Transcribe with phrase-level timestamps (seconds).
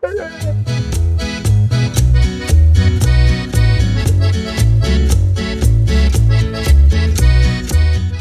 [0.00, 0.85] 对对对对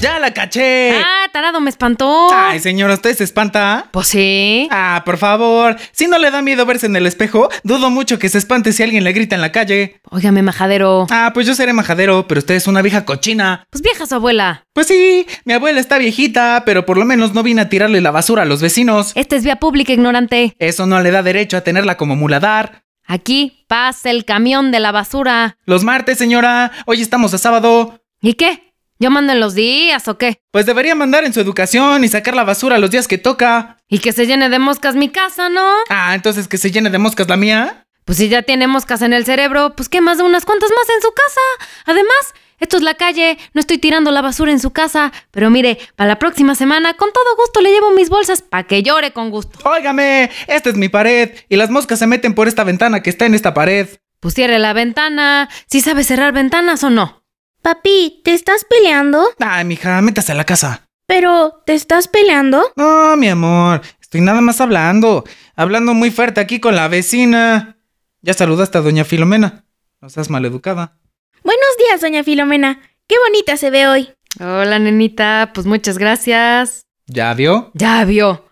[0.06, 0.92] ¡Ya la caché!
[1.00, 2.30] Ah, tarado, me espantó.
[2.32, 3.88] Ay, señora, ¿usted se espanta?
[3.90, 4.68] Pues sí.
[4.70, 5.78] Ah, por favor.
[5.94, 8.84] Si no le da miedo verse en el espejo, dudo mucho que se espante si
[8.84, 10.00] alguien le grita en la calle.
[10.12, 11.08] Óigame, majadero.
[11.10, 13.66] Ah, pues yo seré majadero, pero usted es una vieja cochina.
[13.72, 14.68] Pues vieja su abuela.
[14.74, 18.12] Pues sí, mi abuela está viejita, pero por lo menos no vine a tirarle la
[18.12, 19.12] basura a los vecinos.
[19.16, 20.56] Esta es vía pública, ignorante.
[20.60, 22.84] Eso no le da derecho a tenerla como muladar.
[23.08, 25.58] Aquí pasa el camión de la basura.
[25.66, 26.72] Los martes, señora.
[26.86, 28.04] Hoy estamos a sábado.
[28.22, 28.75] ¿Y qué?
[28.98, 30.40] ¿Yo mando en los días o qué?
[30.52, 33.78] Pues debería mandar en su educación y sacar la basura los días que toca.
[33.90, 35.68] Y que se llene de moscas mi casa, ¿no?
[35.90, 37.86] Ah, entonces que se llene de moscas la mía.
[38.06, 40.96] Pues si ya tiene moscas en el cerebro, pues qué más de unas cuantas más
[40.96, 41.42] en su casa.
[41.86, 45.12] Además, esto es la calle, no estoy tirando la basura en su casa.
[45.32, 48.82] Pero mire, para la próxima semana, con todo gusto le llevo mis bolsas para que
[48.82, 49.60] llore con gusto.
[49.68, 53.26] Óigame, esta es mi pared y las moscas se meten por esta ventana que está
[53.26, 53.90] en esta pared.
[54.22, 55.50] Pues cierre la ventana.
[55.70, 57.25] ¿Sí sabe cerrar ventanas o no?
[57.66, 59.28] Papi, ¿te estás peleando?
[59.40, 60.86] Ay, mija, métase a la casa.
[61.08, 62.62] Pero, ¿te estás peleando?
[62.76, 65.24] No, mi amor, estoy nada más hablando.
[65.56, 67.80] Hablando muy fuerte aquí con la vecina.
[68.22, 69.66] Ya saludaste a doña Filomena.
[70.00, 71.00] No seas maleducada.
[71.44, 72.82] Buenos días, doña Filomena.
[73.08, 74.10] Qué bonita se ve hoy.
[74.40, 75.50] Hola, nenita.
[75.52, 76.86] Pues muchas gracias.
[77.08, 77.72] ¿Ya vio?
[77.74, 78.46] Ya vio.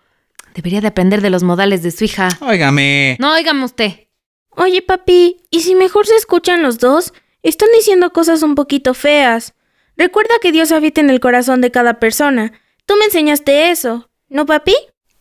[0.56, 2.30] Debería de aprender de los modales de su hija.
[2.40, 3.16] Óigame.
[3.20, 4.08] No, óigame usted.
[4.50, 7.12] Oye, papi, ¿y si mejor se escuchan los dos?
[7.44, 9.54] Están diciendo cosas un poquito feas.
[9.98, 12.52] Recuerda que Dios habita en el corazón de cada persona.
[12.86, 14.74] Tú me enseñaste eso, ¿no, papi?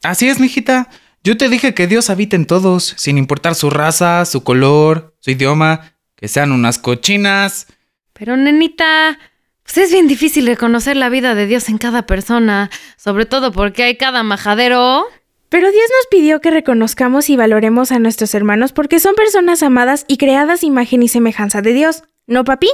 [0.03, 0.89] Así es, mijita.
[1.21, 5.31] Yo te dije que Dios habita en todos, sin importar su raza, su color, su
[5.31, 7.67] idioma, que sean unas cochinas.
[8.13, 9.19] Pero, nenita,
[9.63, 13.83] pues es bien difícil reconocer la vida de Dios en cada persona, sobre todo porque
[13.83, 15.05] hay cada majadero.
[15.49, 20.05] Pero Dios nos pidió que reconozcamos y valoremos a nuestros hermanos porque son personas amadas
[20.07, 22.03] y creadas imagen y semejanza de Dios.
[22.27, 22.69] ¿No, papi?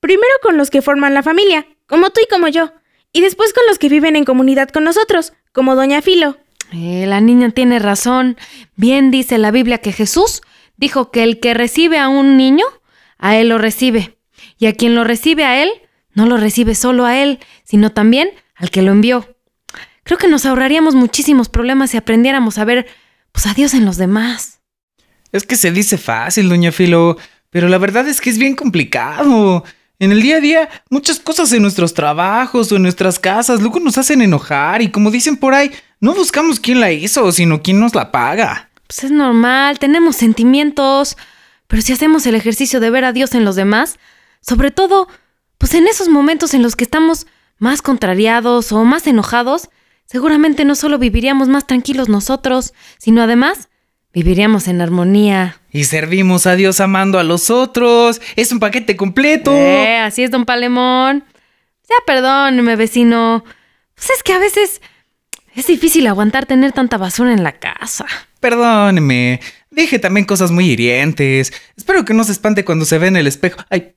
[0.00, 2.72] Primero con los que forman la familia, como tú y como yo.
[3.12, 6.36] Y después con los que viven en comunidad con nosotros, como Doña Filo.
[6.72, 8.36] Eh, la niña tiene razón.
[8.76, 10.42] Bien dice la Biblia que Jesús
[10.76, 12.64] dijo que el que recibe a un niño,
[13.18, 14.18] a él lo recibe.
[14.58, 15.70] Y a quien lo recibe a él,
[16.12, 19.36] no lo recibe solo a él, sino también al que lo envió.
[20.04, 22.86] Creo que nos ahorraríamos muchísimos problemas si aprendiéramos a ver
[23.32, 24.60] pues a Dios en los demás.
[25.32, 27.18] Es que se dice fácil, doña Filo,
[27.50, 29.64] pero la verdad es que es bien complicado.
[30.00, 33.80] En el día a día, muchas cosas en nuestros trabajos o en nuestras casas luego
[33.80, 37.80] nos hacen enojar y como dicen por ahí, no buscamos quién la hizo, sino quién
[37.80, 38.70] nos la paga.
[38.86, 41.16] Pues es normal, tenemos sentimientos,
[41.66, 43.98] pero si hacemos el ejercicio de ver a Dios en los demás,
[44.40, 45.08] sobre todo,
[45.58, 47.26] pues en esos momentos en los que estamos
[47.58, 49.68] más contrariados o más enojados,
[50.06, 53.68] seguramente no solo viviríamos más tranquilos nosotros, sino además
[54.12, 55.60] viviríamos en armonía.
[55.70, 58.20] Y servimos a Dios amando a los otros.
[58.36, 59.52] Es un paquete completo.
[59.52, 61.24] Eh, así es, don Palemón.
[61.88, 63.44] Ya perdóneme, vecino.
[63.94, 64.80] Pues es que a veces
[65.54, 68.06] es difícil aguantar tener tanta basura en la casa.
[68.40, 69.40] Perdóneme.
[69.70, 71.52] Dije también cosas muy hirientes.
[71.76, 73.60] Espero que no se espante cuando se ve en el espejo.
[73.70, 73.94] Ay,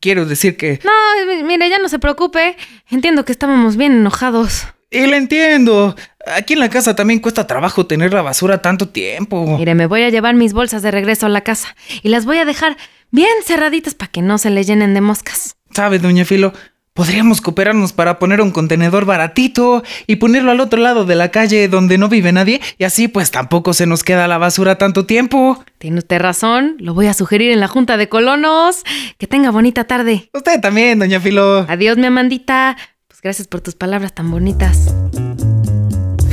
[0.00, 0.80] quiero decir que...
[0.84, 2.56] No, mire, ya no se preocupe.
[2.90, 4.66] Entiendo que estábamos bien enojados.
[4.90, 5.96] Y le entiendo.
[6.34, 9.56] Aquí en la casa también cuesta trabajo tener la basura tanto tiempo.
[9.58, 12.38] Mire, me voy a llevar mis bolsas de regreso a la casa y las voy
[12.38, 12.76] a dejar
[13.10, 15.56] bien cerraditas para que no se le llenen de moscas.
[15.72, 16.52] ¿Sabe, doña Filo?
[16.94, 21.68] Podríamos cooperarnos para poner un contenedor baratito y ponerlo al otro lado de la calle
[21.68, 25.62] donde no vive nadie y así pues tampoco se nos queda la basura tanto tiempo.
[25.76, 28.82] Tiene usted razón, lo voy a sugerir en la junta de colonos.
[29.18, 30.30] Que tenga bonita tarde.
[30.32, 31.66] Usted también, doña Filo.
[31.68, 32.78] Adiós, mi Amandita.
[33.08, 34.94] Pues Gracias por tus palabras tan bonitas.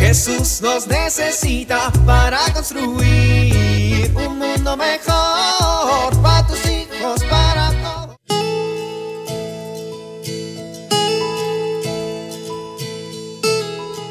[0.05, 8.17] Jesús nos necesita para construir un mundo mejor para tus hijos, para todos.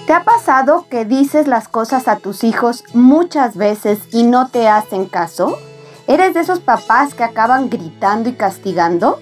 [0.06, 4.69] ¿Te ha pasado que dices las cosas a tus hijos muchas veces y no te
[4.69, 5.59] hacen caso?
[6.06, 9.21] ¿Eres de esos papás que acaban gritando y castigando?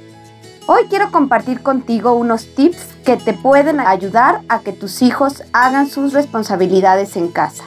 [0.72, 5.88] Hoy quiero compartir contigo unos tips que te pueden ayudar a que tus hijos hagan
[5.88, 7.64] sus responsabilidades en casa.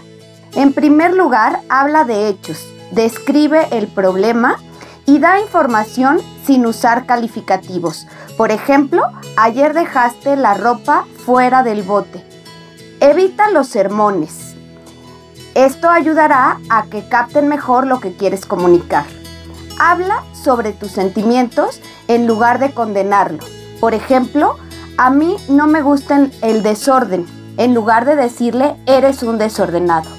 [0.53, 4.55] En primer lugar, habla de hechos, describe el problema
[5.05, 8.07] y da información sin usar calificativos.
[8.37, 9.03] Por ejemplo,
[9.35, 12.23] ayer dejaste la ropa fuera del bote.
[13.01, 14.55] Evita los sermones.
[15.55, 19.03] Esto ayudará a que capten mejor lo que quieres comunicar.
[19.77, 21.81] Habla sobre tus sentimientos
[22.15, 23.43] en lugar de condenarlo.
[23.79, 24.57] Por ejemplo,
[24.97, 27.25] a mí no me gusta el desorden,
[27.57, 30.09] en lugar de decirle eres un desordenado.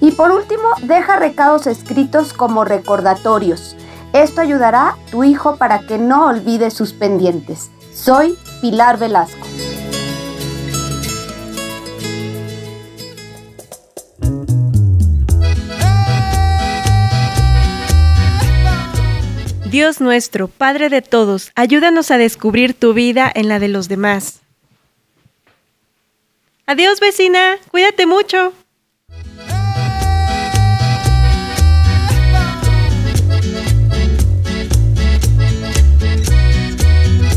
[0.00, 3.76] Y por último, deja recados escritos como recordatorios.
[4.12, 7.70] Esto ayudará a tu hijo para que no olvide sus pendientes.
[7.92, 9.46] Soy Pilar Velasco.
[19.70, 24.40] Dios nuestro, Padre de todos, ayúdanos a descubrir tu vida en la de los demás.
[26.66, 28.52] Adiós vecina, cuídate mucho.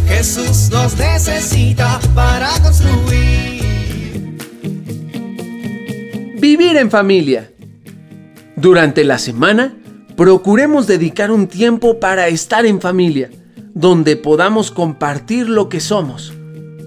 [0.07, 3.63] Jesús nos necesita para construir.
[6.39, 7.51] Vivir en familia.
[8.55, 9.78] Durante la semana,
[10.19, 13.30] procuremos dedicar un tiempo para estar en familia,
[13.74, 16.33] donde podamos compartir lo que somos.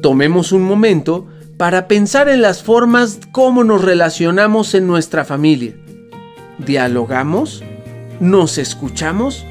[0.02, 5.72] Tomemos un momento para pensar en las formas cómo nos relacionamos en nuestra familia.
[6.58, 7.64] ¿Dialogamos?
[8.20, 9.46] ¿Nos escuchamos?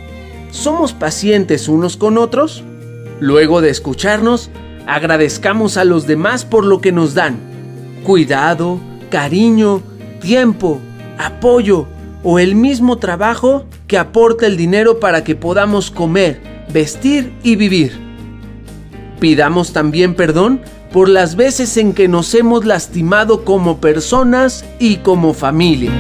[0.52, 2.64] ¿Somos pacientes unos con otros?
[3.20, 4.52] Luego de escucharnos,
[4.86, 7.40] agradezcamos a los demás por lo que nos dan.
[8.04, 8.80] Cuidado,
[9.10, 9.82] cariño,
[10.22, 10.80] tiempo,
[11.18, 11.88] apoyo
[12.24, 16.42] o el mismo trabajo que aporta el dinero para que podamos comer,
[16.72, 17.92] vestir y vivir.
[19.20, 25.34] Pidamos también perdón por las veces en que nos hemos lastimado como personas y como
[25.34, 25.92] familia.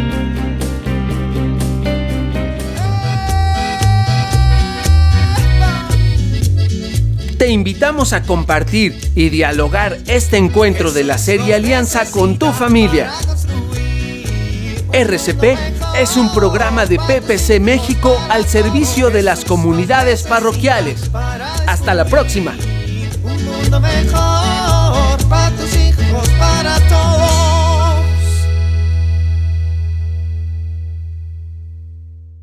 [7.37, 13.11] Te invitamos a compartir y dialogar este encuentro de la serie Alianza con tu familia.
[14.93, 15.57] RCP
[15.97, 21.09] es un programa de PPC México al servicio de las comunidades parroquiales.
[21.67, 22.53] Hasta la próxima.
[23.23, 27.40] Un mundo mejor para tus hijos, para todos.